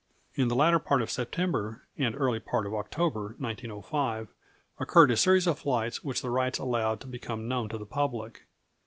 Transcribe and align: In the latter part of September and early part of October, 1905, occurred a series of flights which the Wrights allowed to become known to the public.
In 0.33 0.47
the 0.47 0.55
latter 0.55 0.79
part 0.79 1.03
of 1.03 1.11
September 1.11 1.83
and 1.95 2.15
early 2.15 2.39
part 2.39 2.65
of 2.65 2.73
October, 2.73 3.35
1905, 3.37 4.29
occurred 4.79 5.11
a 5.11 5.15
series 5.15 5.45
of 5.45 5.59
flights 5.59 6.03
which 6.03 6.23
the 6.23 6.31
Wrights 6.31 6.57
allowed 6.57 6.99
to 7.01 7.05
become 7.07 7.47
known 7.47 7.69
to 7.69 7.77
the 7.77 7.85
public. 7.85 8.47